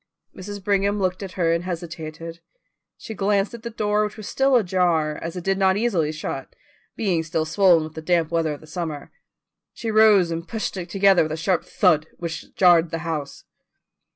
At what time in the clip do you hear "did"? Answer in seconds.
5.43-5.59